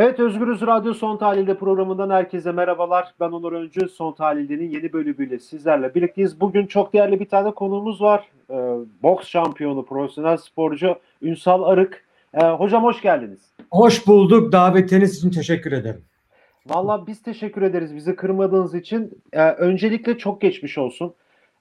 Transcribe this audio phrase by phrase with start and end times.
[0.00, 3.14] Evet Özgürüz Radyo Son Tahlilde programından herkese merhabalar.
[3.20, 3.88] Ben Onur Öncü.
[3.88, 6.40] Son Tahlilde'nin yeni bölümüyle sizlerle birlikteyiz.
[6.40, 8.28] Bugün çok değerli bir tane konuğumuz var.
[8.50, 8.54] Ee,
[9.02, 12.04] boks şampiyonu, profesyonel sporcu Ünsal Arık.
[12.34, 13.40] Ee, hocam hoş geldiniz.
[13.70, 14.52] Hoş bulduk.
[14.52, 16.02] Davetiniz için teşekkür ederim.
[16.66, 19.18] Valla biz teşekkür ederiz bizi kırmadığınız için.
[19.32, 21.14] Ee, öncelikle çok geçmiş olsun.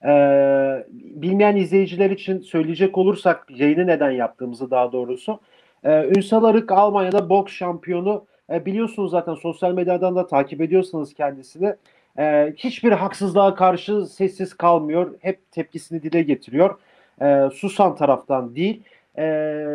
[0.05, 5.39] Ee, bilmeyen izleyiciler için söyleyecek olursak yayını neden yaptığımızı daha doğrusu.
[5.83, 8.25] Ee, Ünsal Arık Almanya'da boks şampiyonu.
[8.51, 11.75] Ee, biliyorsunuz zaten sosyal medyadan da takip ediyorsanız kendisini.
[12.19, 15.15] Ee, hiçbir haksızlığa karşı sessiz kalmıyor.
[15.19, 16.79] Hep tepkisini dile getiriyor.
[17.21, 18.83] Ee, susan taraftan değil.
[19.17, 19.65] Ee,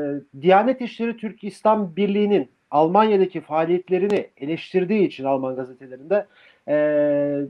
[0.40, 6.26] Diyanet İşleri Türk İslam Birliği'nin Almanya'daki faaliyetlerini eleştirdiği için Alman gazetelerinde
[6.68, 6.74] e,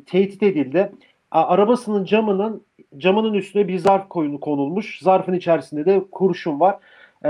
[0.07, 0.93] tehdit edildi.
[1.31, 2.63] A- arabasının camının
[2.97, 4.99] camının üstüne bir zarf koyunu konulmuş.
[5.03, 6.77] Zarfın içerisinde de kurşun var.
[7.25, 7.29] E,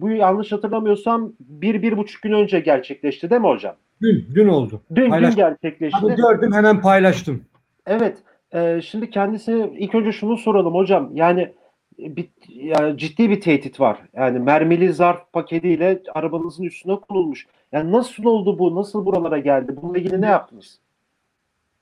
[0.00, 3.74] bu yanlış hatırlamıyorsam bir, bir buçuk gün önce gerçekleşti değil mi hocam?
[4.02, 4.80] Dün, dün oldu.
[4.94, 6.06] Dün, dün gerçekleşti.
[6.06, 7.44] Abi gördüm hemen paylaştım.
[7.86, 8.18] Evet.
[8.54, 11.10] E, şimdi kendisine ilk önce şunu soralım hocam.
[11.14, 11.52] Yani
[11.98, 13.98] bir, yani ciddi bir tehdit var.
[14.14, 17.46] Yani mermili zarf paketiyle arabanızın üstüne konulmuş.
[17.72, 18.74] Yani nasıl oldu bu?
[18.74, 19.76] Nasıl buralara geldi?
[19.82, 20.78] Bununla ilgili ne yaptınız?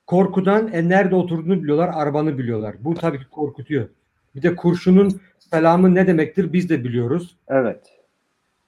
[0.07, 2.75] Korkudan e, nerede oturduğunu biliyorlar, arabanı biliyorlar.
[2.81, 3.89] Bu tabii ki korkutuyor.
[4.35, 7.37] Bir de kurşunun selamı ne demektir biz de biliyoruz.
[7.49, 7.81] Evet.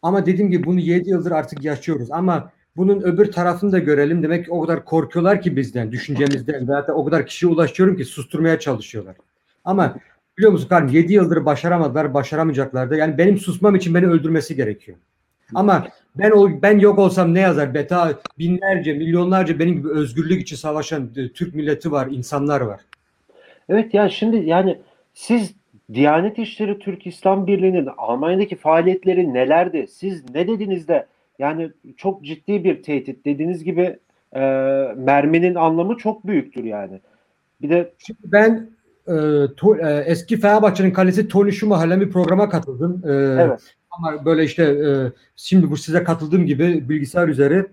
[0.03, 2.08] Ama dediğim gibi bunu 7 yıldır artık yaşıyoruz.
[2.11, 4.23] Ama bunun öbür tarafını da görelim.
[4.23, 6.69] Demek ki o kadar korkuyorlar ki bizden, düşüncemizden.
[6.69, 9.17] Da o kadar kişiye ulaşıyorum ki susturmaya çalışıyorlar.
[9.64, 9.97] Ama
[10.39, 12.97] biliyor musun kardeşim 7 yıldır başaramadılar, başaramayacaklar da.
[12.97, 14.98] Yani benim susmam için beni öldürmesi gerekiyor.
[15.55, 17.75] Ama ben o ben yok olsam ne yazar?
[17.75, 22.80] Beta binlerce, milyonlarca benim gibi özgürlük için savaşan e, Türk milleti var, insanlar var.
[23.69, 24.78] Evet yani şimdi yani
[25.17, 25.55] siz
[25.95, 29.86] Diyanet İşleri Türk İslam Birliği'nin Almanya'daki faaliyetleri nelerdi?
[29.91, 31.06] Siz ne dediniz de
[31.39, 33.98] yani çok ciddi bir tehdit dediğiniz gibi
[34.33, 34.41] e,
[34.97, 37.00] merminin anlamı çok büyüktür yani.
[37.62, 38.70] Bir de Şimdi ben
[39.06, 39.12] e,
[39.56, 43.02] to- e, eski Fenerbahçe'nin kalesi Tony Schumacher'le bir programa katıldım.
[43.05, 43.12] E,
[43.42, 43.61] Evet.
[43.91, 44.89] Ama böyle işte e,
[45.36, 47.67] şimdi bu size katıldığım gibi bilgisayar üzeri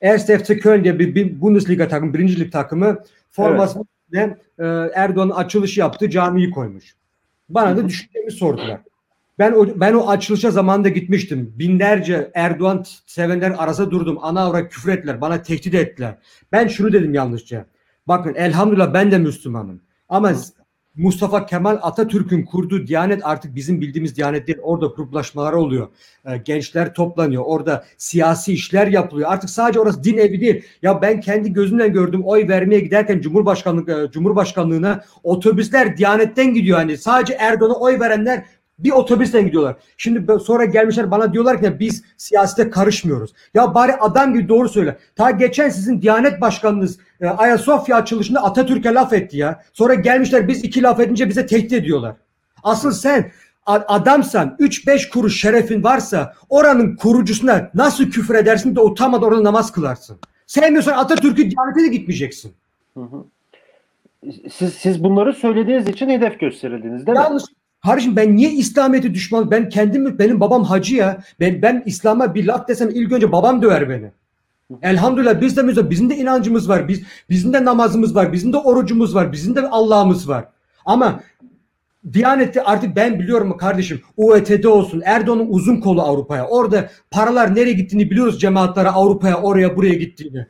[0.00, 2.98] Erste FC Köln diye bir, bir Bundesliga takımı, birinci lig takımı
[3.30, 4.64] formasını üstüne, e,
[4.94, 6.94] Erdoğan açılışı yaptı, camiyi koymuş.
[7.48, 8.80] Bana da düşüncemi sordular.
[9.38, 11.54] Ben o ben o açılışa zamanında gitmiştim.
[11.58, 14.18] Binlerce Erdoğan sevenler arasında durdum.
[14.22, 15.20] Ana avra küfür ettiler.
[15.20, 16.18] Bana tehdit ettiler.
[16.52, 17.66] Ben şunu dedim yanlışça.
[18.08, 19.82] Bakın elhamdülillah ben de Müslümanım.
[20.08, 20.32] Ama
[20.98, 24.58] Mustafa Kemal Atatürk'ün kurduğu Diyanet artık bizim bildiğimiz Diyanet değil.
[24.62, 25.88] Orada gruplaşmalar oluyor.
[26.26, 27.42] Ee, gençler toplanıyor.
[27.46, 29.32] Orada siyasi işler yapılıyor.
[29.32, 30.64] Artık sadece orası din evi değil.
[30.82, 32.22] Ya ben kendi gözümle gördüm.
[32.24, 36.78] Oy vermeye giderken Cumhurbaşkanlık e, Cumhurbaşkanlığına otobüsler Diyanet'ten gidiyor.
[36.78, 38.44] Yani sadece Erdoğan'a oy verenler
[38.78, 39.76] bir otobüsten gidiyorlar.
[39.96, 43.32] Şimdi sonra gelmişler bana diyorlar ki biz siyasete karışmıyoruz.
[43.54, 44.98] Ya bari adam gibi doğru söyle.
[45.16, 49.62] Ta geçen sizin Diyanet Başkanınız e, Ayasofya açılışında Atatürk'e laf etti ya.
[49.72, 52.14] Sonra gelmişler biz iki laf edince bize tehdit ediyorlar.
[52.62, 53.30] Asıl sen
[53.66, 60.18] adamsan 3-5 kuruş şerefin varsa oranın kurucusuna nasıl küfür edersin de utanmadan orada namaz kılarsın.
[60.46, 62.52] Sevmiyorsan Atatürk'ü Diyanet'e de gitmeyeceksin.
[62.94, 63.24] hı hı.
[64.50, 67.24] siz siz bunları söylediğiniz için hedef gösterildiniz değil mi?
[67.84, 69.50] Kardeşim ben niye İslamiyet'e düşman?
[69.50, 71.22] Ben kendim benim babam hacı ya.
[71.40, 74.10] Ben ben İslam'a bir laf desem ilk önce babam döver beni.
[74.82, 76.88] Elhamdülillah biz de Müslüman, bizim de inancımız var.
[76.88, 78.32] Biz bizim de namazımız var.
[78.32, 79.32] Bizim de orucumuz var.
[79.32, 80.44] Bizim de Allah'ımız var.
[80.84, 81.20] Ama
[82.12, 86.46] Diyanet'te artık ben biliyorum kardeşim UET'de olsun Erdoğan'ın uzun kolu Avrupa'ya.
[86.46, 90.46] Orada paralar nereye gittiğini biliyoruz cemaatlere Avrupa'ya oraya buraya gittiğini.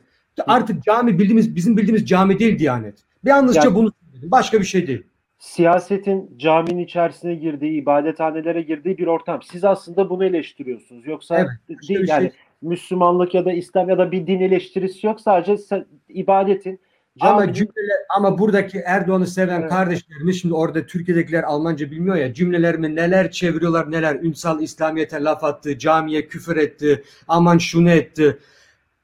[0.47, 2.99] Artık cami bildiğimiz bizim bildiğimiz cami değil Diyanet.
[3.25, 3.91] Bir yalnızca Yani- bunu.
[4.23, 5.03] Başka bir şey değil.
[5.39, 9.41] Siyasetin caminin içerisine girdiği, ibadethanelere girdiği bir ortam.
[9.51, 11.07] Siz aslında bunu eleştiriyorsunuz.
[11.07, 11.49] Yoksa Evet,
[11.89, 15.21] değil şey- yani Müslümanlık ya da İslam ya da bir din eleştirisi yok.
[15.21, 16.79] Sadece sen- ibadetin
[17.19, 19.69] Ama caminin- cümleler ama buradaki Erdoğan'ı seven Evet.
[19.69, 25.77] kardeşlerimiz şimdi orada Türkiye'dekiler Almanca bilmiyor ya cümlelerimi neler çeviriyorlar neler Ünsal İslamiyet'e laf attı
[25.77, 28.37] camiye küfür etti aman şunu etti.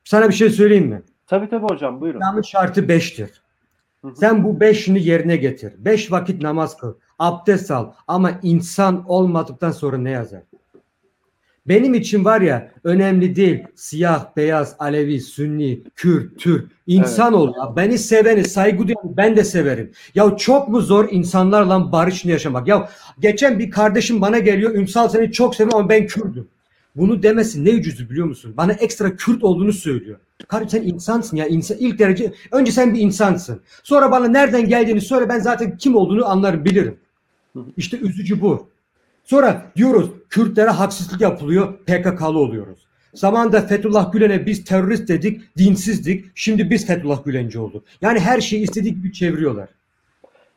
[0.04, 1.02] Sana bir şey söyleyeyim mi?
[1.28, 2.20] Tabii tabii hocam buyurun.
[2.20, 3.42] İslam'ın şartı beştir.
[4.06, 4.16] Hı.
[4.20, 5.74] Sen bu beşini yerine getir.
[5.78, 6.94] Beş vakit namaz kıl.
[7.20, 7.92] Abdest al.
[8.08, 10.42] Ama insan olmadıktan sonra ne yazar?
[11.68, 13.64] Benim için var ya önemli değil.
[13.76, 16.72] Siyah, beyaz, Alevi, Sünni, Kürt, Türk.
[16.88, 17.76] İnsan ol ya.
[17.76, 19.92] Beni seveni, saygı duyan ben de severim.
[20.16, 22.68] Ya çok mu zor insanlarla barışını yaşamak?
[22.68, 24.76] Ya geçen bir kardeşim bana geliyor.
[24.76, 26.48] Ünsal seni çok seviyorum ama ben Kürdüm.
[26.96, 28.54] Bunu demesi ne ucuzu biliyor musun?
[28.58, 30.20] Bana ekstra Kürt olduğunu söylüyor.
[30.48, 31.48] Kardeşim sen insansın ya.
[31.48, 33.62] İnsan, ilk derece önce sen bir insansın.
[33.84, 36.98] Sonra bana nereden geldiğini söyle ben zaten kim olduğunu anlarım bilirim.
[37.78, 38.68] İşte üzücü bu.
[39.24, 42.86] Sonra diyoruz Kürtlere haksızlık yapılıyor PKK'lı oluyoruz.
[43.14, 46.26] Zamanında Fethullah Gülen'e biz terörist dedik, dinsizdik.
[46.36, 47.84] Şimdi biz Fethullah Gülenci olduk.
[48.02, 49.70] Yani her şeyi istediği gibi çeviriyorlar.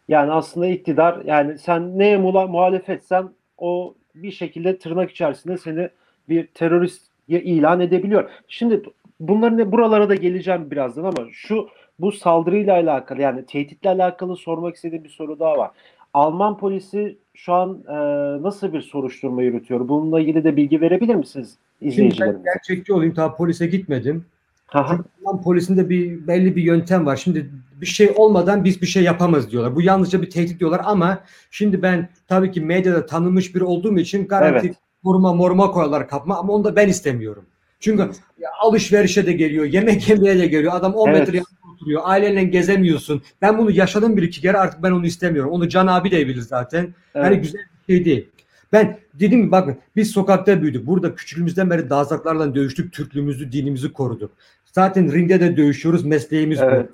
[0.08, 5.88] Yani aslında iktidar yani sen neye muha- muhalefetsen o bir şekilde tırnak içerisinde seni
[6.28, 8.30] bir terörist ilan edebiliyor.
[8.48, 8.82] Şimdi
[9.20, 15.04] bunların buralara da geleceğim birazdan ama şu bu saldırıyla alakalı yani tehditle alakalı sormak istediğim
[15.04, 15.70] bir soru daha var.
[16.14, 17.94] Alman polisi şu an e,
[18.42, 19.88] nasıl bir soruşturma yürütüyor?
[19.88, 22.44] Bununla ilgili de bilgi verebilir misiniz Şimdi ben izleyicilerimize?
[22.54, 23.16] gerçekçi olayım.
[23.16, 24.24] Daha polise gitmedim.
[24.72, 27.16] Aha, Çünkü Alman polisinde bir belli bir yöntem var.
[27.16, 29.76] Şimdi bir şey olmadan biz bir şey yapamaz diyorlar.
[29.76, 31.20] Bu yalnızca bir tehdit diyorlar ama
[31.50, 34.76] şimdi ben tabii ki medyada tanınmış biri olduğum için garanti Evet.
[35.08, 37.44] Koruma moruma koyarlar kapma ama onu da ben istemiyorum.
[37.80, 38.02] Çünkü
[38.38, 40.72] ya alışverişe de geliyor, yemek yemeye de geliyor.
[40.74, 41.18] Adam 10 Evet.
[41.18, 42.02] metre yanında oturuyor.
[42.04, 43.22] Ailenle gezemiyorsun.
[43.42, 45.50] Ben bunu yaşadım bir iki kere artık ben onu istemiyorum.
[45.50, 46.94] Onu Can abi de bilir zaten.
[47.14, 47.42] Yani evet.
[47.42, 48.28] güzel bir şey değil.
[48.72, 50.86] Ben dedim ki bakın biz sokakta büyüdük.
[50.86, 52.92] Burada küçüklüğümüzden beri dazlaklarla dövüştük.
[52.92, 54.30] Türklüğümüzü, dinimizi koruduk.
[54.72, 56.04] Zaten ringde de dövüşüyoruz.
[56.04, 56.64] Mesleğimiz bu.
[56.64, 56.90] Evet.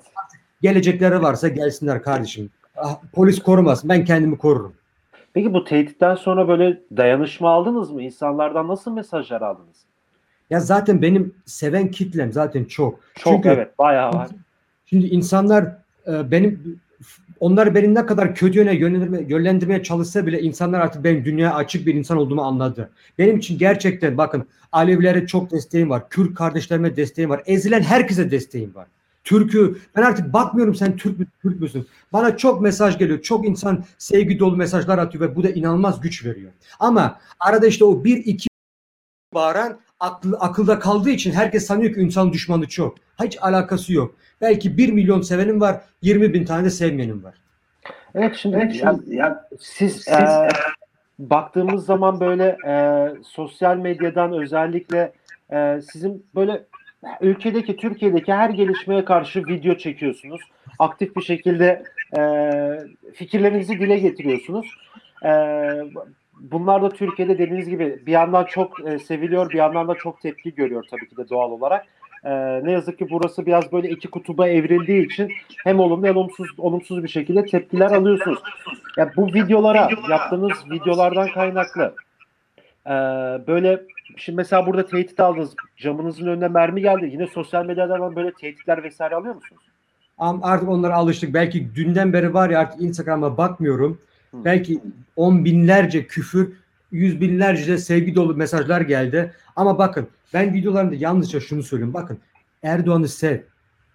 [0.61, 2.49] Gelecekleri varsa gelsinler kardeşim.
[2.77, 3.89] Ah, Polis korumasın.
[3.89, 4.73] Ben kendimi korurum.
[5.35, 8.03] Peki bu tehditten sonra böyle dayanışma aldınız mı?
[8.03, 9.77] İnsanlardan nasıl mesajlar aldınız?
[10.49, 12.99] Ya zaten benim seven kitlem zaten çok.
[13.15, 14.27] Çok Çünkü evet bayağı var.
[14.85, 15.63] Şimdi insanlar
[16.07, 16.79] e, benim
[17.39, 21.87] onlar beni ne kadar kötü yöne yönlendirme, yönlendirmeye çalışsa bile insanlar artık benim dünyaya açık
[21.87, 22.89] bir insan olduğumu anladı.
[23.17, 26.09] Benim için gerçekten bakın Alevilere çok desteğim var.
[26.09, 27.43] Kürt kardeşlerime desteğim var.
[27.45, 28.87] Ezilen herkese desteğim var.
[29.25, 31.87] Türk'ü ben artık bakmıyorum sen Türk mü Türk müsün?
[32.13, 33.21] Bana çok mesaj geliyor.
[33.21, 36.51] Çok insan sevgi dolu mesajlar atıyor ve bu da inanılmaz güç veriyor.
[36.79, 38.47] Ama arada işte o bir iki
[39.33, 42.95] bağıran aklı, akılda kaldığı için herkes sanıyor ki insan düşmanı çok.
[43.23, 44.15] Hiç alakası yok.
[44.41, 47.33] Belki 1 milyon sevenim var, 20 bin tane de sevmeyenim var.
[48.15, 50.47] Evet şimdi Evet, şimdi ya, siz, siz, e,
[51.19, 52.73] baktığımız zaman böyle e,
[53.23, 55.13] sosyal medyadan özellikle
[55.51, 56.65] e, sizin böyle
[57.21, 60.41] ülkedeki Türkiye'deki her gelişmeye karşı video çekiyorsunuz.
[60.79, 61.83] Aktif bir şekilde
[62.17, 62.21] e,
[63.13, 64.65] fikirlerinizi dile getiriyorsunuz.
[65.25, 65.31] E,
[66.39, 70.55] bunlar da Türkiye'de dediğiniz gibi bir yandan çok e, seviliyor, bir yandan da çok tepki
[70.55, 71.85] görüyor tabii ki de doğal olarak.
[72.23, 72.31] E,
[72.63, 75.31] ne yazık ki burası biraz böyle iki kutuba evrildiği için
[75.63, 78.39] hem olumlu hem olumsuz, olumsuz bir şekilde tepkiler alıyorsunuz.
[78.97, 81.95] Ya bu videolara yaptığınız videolardan kaynaklı
[82.85, 82.91] e,
[83.47, 83.81] böyle
[84.17, 85.55] şimdi mesela burada tehdit aldınız.
[85.77, 87.09] Camınızın önüne mermi geldi.
[87.11, 89.61] Yine sosyal medyadan böyle tehditler vesaire alıyor musunuz?
[90.17, 91.33] Artık onlara alıştık.
[91.33, 94.01] Belki dünden beri var ya artık Instagram'a bakmıyorum.
[94.31, 94.45] Hı.
[94.45, 94.79] Belki
[95.15, 96.53] on binlerce küfür,
[96.91, 99.33] yüz binlerce de sevgi dolu mesajlar geldi.
[99.55, 101.93] Ama bakın ben videolarımda yalnızca şunu söylüyorum.
[101.93, 102.17] Bakın
[102.63, 103.39] Erdoğan'ı sev.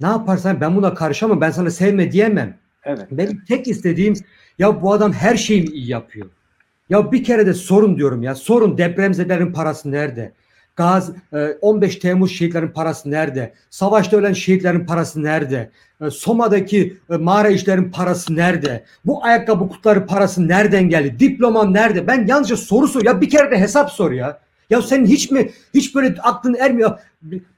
[0.00, 1.40] Ne yaparsan ben buna karışamam.
[1.40, 2.56] Ben sana sevme diyemem.
[2.84, 3.06] Evet.
[3.10, 4.14] Benim tek istediğim
[4.58, 6.26] ya bu adam her şeyi iyi yapıyor.
[6.90, 8.34] Ya bir kere de sorun diyorum ya.
[8.34, 10.32] Sorun depremzedelerin parası nerede?
[10.76, 13.54] Gaz, e, 15 Temmuz şehitlerin parası nerede?
[13.70, 15.70] Savaşta ölen şehitlerin parası nerede?
[16.00, 18.84] E, Soma'daki e, mağara işlerin parası nerede?
[19.04, 21.16] Bu ayakkabı kutuları parası nereden geldi?
[21.18, 22.06] Diploman nerede?
[22.06, 23.04] Ben yalnızca soru sor.
[23.04, 24.38] Ya bir kere de hesap sor ya.
[24.70, 26.98] Ya senin hiç mi hiç böyle aklın ermiyor?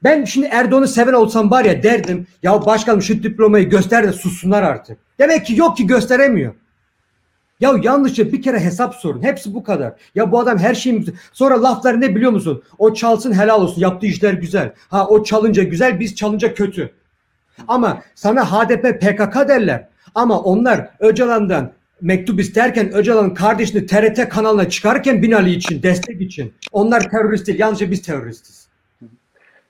[0.03, 2.27] Ben şimdi Erdoğan'ı seven olsam var ya derdim.
[2.43, 4.97] Ya başkanım şu diplomayı göster de sussunlar artık.
[5.19, 6.53] Demek ki yok ki gösteremiyor.
[7.59, 9.23] Ya yalnızca bir kere hesap sorun.
[9.23, 9.93] Hepsi bu kadar.
[10.15, 12.63] Ya bu adam her şeyi sonra lafları ne biliyor musun?
[12.77, 13.81] O çalsın helal olsun.
[13.81, 14.73] Yaptığı işler güzel.
[14.89, 16.91] Ha o çalınca güzel, biz çalınca kötü.
[17.67, 19.87] Ama sana HDP PKK derler.
[20.15, 26.53] Ama onlar Öcalan'dan mektup isterken Öcalan'ın kardeşini TRT kanalına çıkarken Binali için, destek için.
[26.71, 27.59] Onlar terörist değil.
[27.59, 28.67] Yalnızca biz teröristiz.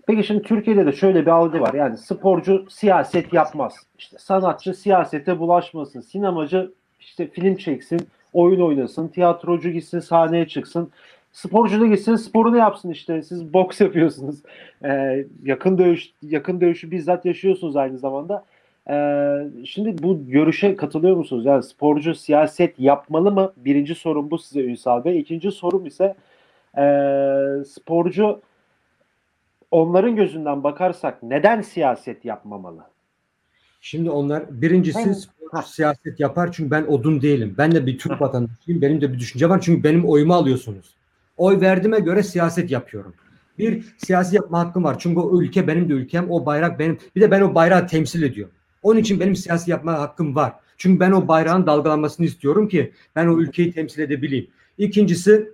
[0.07, 1.73] Peki şimdi Türkiye'de de şöyle bir algı var.
[1.73, 3.73] Yani sporcu siyaset yapmaz.
[3.99, 6.01] İşte sanatçı siyasete bulaşmasın.
[6.01, 6.71] Sinemacı
[7.05, 7.99] işte film çeksin,
[8.33, 10.91] oyun oynasın, tiyatrocu gitsin sahneye çıksın.
[11.31, 13.23] Sporcu da gitsin sporunu yapsın işte.
[13.23, 14.43] Siz boks yapıyorsunuz.
[14.85, 18.45] Ee, yakın dövüş yakın dövüşü bizzat yaşıyorsunuz aynı zamanda.
[18.89, 21.45] Ee, şimdi bu görüşe katılıyor musunuz?
[21.45, 23.53] Yani sporcu siyaset yapmalı mı?
[23.57, 25.19] Birinci sorum bu size Ünsal Bey.
[25.19, 26.15] İkinci sorum ise
[26.77, 28.41] ee, sporcu
[29.71, 32.92] onların gözünden bakarsak neden siyaset yapmamalı?
[33.85, 34.99] Şimdi onlar birincisi
[35.53, 37.55] Ben- siyaset yapar çünkü ben odun değilim.
[37.57, 38.81] Ben de bir Türk vatandaşıyım.
[38.81, 40.95] Benim de bir düşünce var çünkü benim oyumu alıyorsunuz.
[41.37, 43.13] Oy verdiğime göre siyaset yapıyorum.
[43.59, 44.95] Bir siyasi yapma hakkım var.
[44.99, 46.31] Çünkü o ülke benim de ülkem.
[46.31, 46.97] O bayrak benim.
[47.15, 48.53] Bir de ben o bayrağı temsil ediyorum.
[48.83, 50.53] Onun için benim siyasi yapma hakkım var.
[50.77, 54.47] Çünkü ben o bayrağın dalgalanmasını istiyorum ki ben o ülkeyi temsil edebileyim.
[54.77, 55.51] İkincisi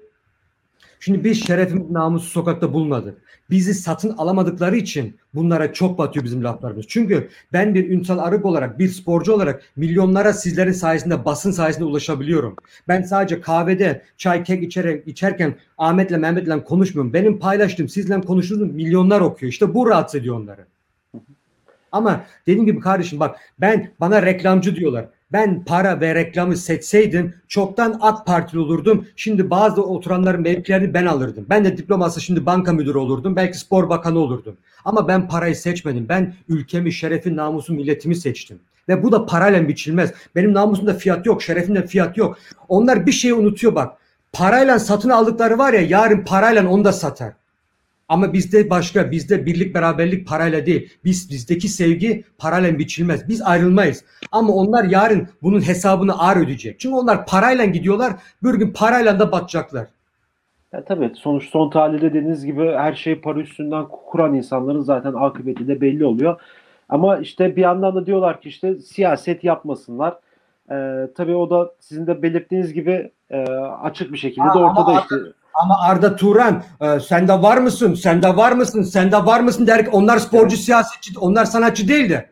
[1.00, 3.18] Şimdi biz şerefimiz namusu sokakta bulmadık.
[3.50, 6.86] Bizi satın alamadıkları için bunlara çok batıyor bizim laflarımız.
[6.88, 12.56] Çünkü ben bir Ünsal Arık olarak, bir sporcu olarak milyonlara sizlerin sayesinde, basın sayesinde ulaşabiliyorum.
[12.88, 17.14] Ben sadece kahvede çay kek içerek, içerken Ahmet'le Mehmet'le konuşmuyorum.
[17.14, 19.52] Benim paylaştığım, sizle konuştuğum milyonlar okuyor.
[19.52, 20.66] İşte bu rahatsız ediyor onları.
[21.92, 25.06] Ama dediğim gibi kardeşim bak ben bana reklamcı diyorlar.
[25.32, 29.08] Ben para ve reklamı seçseydim çoktan AK Partili olurdum.
[29.16, 31.46] Şimdi bazı oturanların mevkilerini ben alırdım.
[31.50, 33.36] Ben de diploması şimdi banka müdürü olurdum.
[33.36, 34.58] Belki spor bakanı olurdum.
[34.86, 36.06] Ama ben parayı seçmedim.
[36.10, 38.60] Ben ülkemi, şerefi, namusu, milletimi seçtim.
[38.90, 40.14] Ve bu da parayla biçilmez.
[40.36, 42.38] Benim namusumda fiyat yok, şerefimde fiyat yok.
[42.68, 43.98] Onlar bir şeyi unutuyor bak.
[44.34, 47.34] Parayla satın aldıkları var ya yarın parayla onu da satar.
[48.10, 50.94] Ama bizde başka, bizde birlik beraberlik parayla değil.
[51.06, 53.28] Biz bizdeki sevgi parayla biçilmez.
[53.30, 54.06] Biz ayrılmayız.
[54.32, 56.80] Ama onlar yarın bunun hesabını ağır ödeyecek.
[56.80, 58.14] Çünkü onlar parayla gidiyorlar,
[58.44, 59.88] bir gün parayla da batacaklar.
[60.74, 65.68] Ya tabii sonuç son tahlilde dediğiniz gibi her şeyi para üstünden kuran insanların zaten akıbeti
[65.68, 66.42] de belli oluyor.
[66.90, 70.14] Ama işte bir yandan da diyorlar ki işte siyaset yapmasınlar.
[70.72, 73.38] Ee, tabii o da sizin de belirttiğiniz gibi e,
[73.84, 75.16] açık bir şekilde de Aa, ama ortada Arda- işte.
[75.64, 77.94] Ama Arda Turan e, sen de var mısın?
[77.94, 78.84] Sen de var mısın?
[78.84, 82.30] Sen de var mısın der ki onlar sporcu siyasetçi, onlar sanatçı değildi.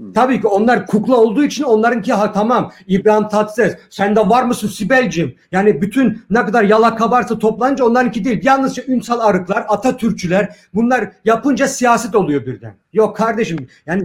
[0.00, 0.12] Hı.
[0.12, 4.68] Tabii ki onlar kukla olduğu için onlarınki ha tamam İbrahim Tatlıses sen de var mısın
[4.68, 5.36] Sibel'cim?
[5.52, 8.40] Yani bütün ne kadar yalaka varsa toplanınca onlarınki değil.
[8.42, 12.74] Yalnızca Ünsal Arıklar, Atatürkçüler bunlar yapınca siyaset oluyor birden.
[12.92, 14.04] Yok kardeşim yani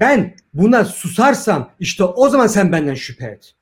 [0.00, 3.54] ben buna susarsam işte o zaman sen benden şüphe et.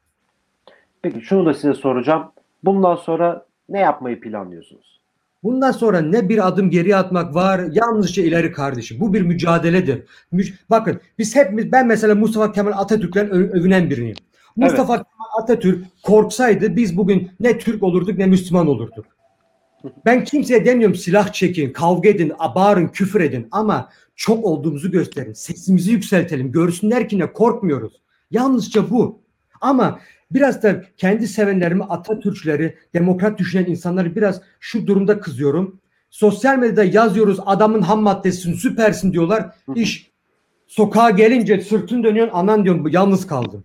[1.02, 2.32] Peki şunu da size soracağım.
[2.64, 5.00] Bundan sonra ne yapmayı planlıyorsunuz?
[5.42, 9.00] Bundan sonra ne bir adım geriye atmak var, yalnızca ileri kardeşim.
[9.00, 10.02] Bu bir mücadeledir.
[10.32, 14.16] Mü- Bakın biz hepimiz, ben mesela Mustafa Kemal Atatürk'le ö- övünen biriyim.
[14.56, 19.04] Mustafa Kemal Atatürk korksaydı biz bugün ne Türk olurduk ne Müslüman olurduk.
[20.06, 25.32] Ben kimseye demiyorum silah çekin, kavga edin, bağırın, küfür edin ama çok olduğumuzu gösterin.
[25.32, 26.52] Sesimizi yükseltelim.
[26.52, 27.92] Görsünler ki ne korkmuyoruz.
[28.30, 29.20] Yalnızca bu.
[29.60, 30.00] Ama
[30.34, 35.80] biraz da kendi sevenlerimi, Atatürkçüleri, demokrat düşünen insanları biraz şu durumda kızıyorum.
[36.10, 39.50] Sosyal medyada yazıyoruz adamın ham maddesin süpersin diyorlar.
[39.74, 40.10] İş
[40.66, 43.64] sokağa gelince sırtın dönüyorsun anan diyorsun yalnız kaldım.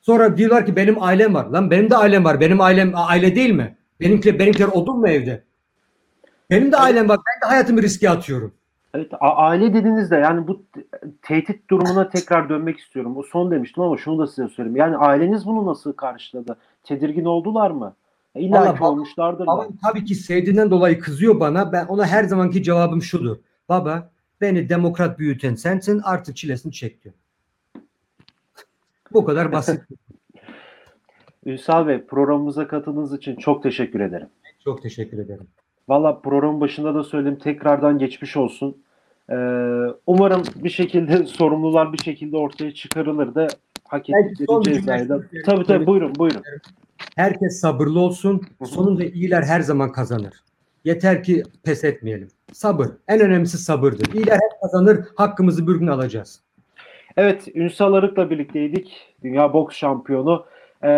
[0.00, 1.46] Sonra diyorlar ki benim ailem var.
[1.46, 2.40] Lan benim de ailem var.
[2.40, 3.76] Benim ailem aile değil mi?
[4.00, 5.44] Benimkiler, benimkiler odun mu evde?
[6.50, 7.18] Benim de ailem var.
[7.18, 8.54] Ben de hayatımı riske atıyorum.
[8.94, 10.84] Evet, aile dediğinizde yani bu te-
[11.22, 13.16] tehdit durumuna tekrar dönmek istiyorum.
[13.16, 14.76] O son demiştim ama şunu da size söyleyeyim.
[14.76, 16.56] Yani aileniz bunu nasıl karşıladı?
[16.84, 17.94] Tedirgin oldular mı?
[18.34, 19.46] İlla ki olmuşlardır.
[19.46, 21.72] Babam tabii ki sevdiğinden dolayı kızıyor bana.
[21.72, 23.36] Ben ona her zamanki cevabım şudur.
[23.68, 27.14] Baba beni demokrat büyüten sensin artık çilesini çek diyor.
[29.12, 29.80] Bu kadar basit.
[31.46, 34.28] Ünsal Bey programımıza katıldığınız için çok teşekkür ederim.
[34.64, 35.46] Çok teşekkür ederim.
[35.88, 38.76] Valla programın başında da söyledim tekrardan geçmiş olsun.
[39.30, 39.34] Ee,
[40.06, 43.48] umarım bir şekilde sorumlular bir şekilde ortaya çıkarılır da
[43.88, 45.22] hak ettikleri cezayı da.
[45.46, 46.42] Tabii tabii buyurun buyurun.
[47.16, 48.42] Herkes sabırlı olsun.
[48.64, 50.34] Sonunda iyiler her zaman kazanır.
[50.84, 52.28] Yeter ki pes etmeyelim.
[52.52, 52.88] Sabır.
[53.08, 54.14] En önemlisi sabırdır.
[54.14, 55.00] İyiler hep kazanır.
[55.16, 56.40] Hakkımızı bir gün alacağız.
[57.16, 59.14] Evet, Ünsal Arık'la birlikteydik.
[59.22, 60.46] Dünya boks şampiyonu.
[60.84, 60.88] Ee,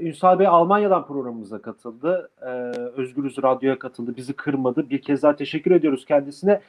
[0.00, 2.30] Ünsal Bey Almanya'dan programımıza katıldı.
[2.42, 2.46] Ee,
[2.96, 4.16] Özgürüz Radyo'ya katıldı.
[4.16, 4.90] Bizi kırmadı.
[4.90, 6.60] Bir kez daha teşekkür ediyoruz kendisine.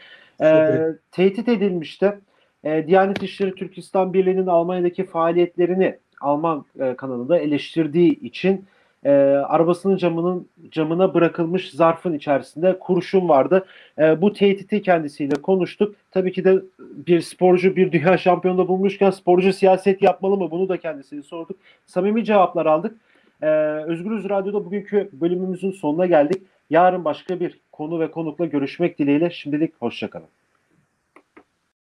[0.42, 0.80] Ee,
[1.12, 2.20] tehdit edilmişti.
[2.64, 8.66] Ee, Diyanet İşleri Türkistan Birliği'nin Almanya'daki faaliyetlerini Alman e, kanalında eleştirdiği için
[9.06, 9.12] e,
[9.48, 13.66] arabasının camının camına bırakılmış zarfın içerisinde kurşun vardı.
[14.00, 15.96] E, bu tehditi kendisiyle konuştuk.
[16.12, 20.52] Tabii ki de bir sporcu bir dünya şampiyonunda bulmuşken sporcu siyaset yapmalı mı?
[20.52, 21.58] Bunu da kendisine sorduk.
[21.86, 22.96] Samimi cevaplar aldık.
[23.42, 23.48] E,
[23.88, 26.42] Özgürüz Radyo'da bugünkü bölümümüzün sonuna geldik.
[26.70, 29.30] Yarın başka bir konu ve konukla görüşmek dileğiyle.
[29.30, 30.43] Şimdilik hoşçakalın.